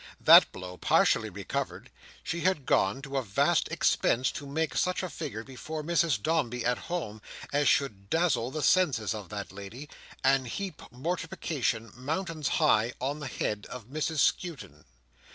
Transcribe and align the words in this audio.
That 0.19 0.51
blow 0.51 0.77
partially 0.77 1.29
recovered, 1.29 1.91
she 2.23 2.39
had 2.39 2.65
gone 2.65 3.03
to 3.03 3.17
a 3.17 3.21
vast 3.23 3.67
expense 3.67 4.31
to 4.31 4.47
make 4.47 4.75
such 4.75 5.03
a 5.03 5.09
figure 5.11 5.43
before 5.43 5.83
Mrs 5.83 6.19
Dombey 6.19 6.65
at 6.65 6.79
home, 6.89 7.21
as 7.53 7.67
should 7.67 8.09
dazzle 8.09 8.49
the 8.49 8.63
senses 8.63 9.13
of 9.13 9.29
that 9.29 9.51
lady, 9.51 9.87
and 10.23 10.47
heap 10.47 10.81
mortification, 10.89 11.91
mountains 11.95 12.47
high, 12.57 12.93
on 12.99 13.19
the 13.19 13.27
head 13.27 13.67
of 13.69 13.89
Mrs 13.89 14.21
Skewton. 14.21 14.85